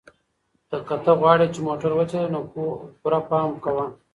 [0.87, 2.39] که ته غواړې چې موټر وچلوې نو
[3.01, 3.85] پوره پام کوه.